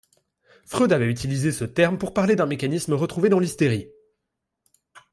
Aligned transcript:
Freud 0.65 0.93
avait 0.93 1.11
utilisé 1.11 1.51
ce 1.51 1.63
terme 1.63 1.99
pour 1.99 2.11
parler 2.15 2.35
d'un 2.35 2.47
mécanisme 2.47 2.93
retrouvé 2.93 3.29
dans 3.29 3.37
l'hystérie. 3.37 3.91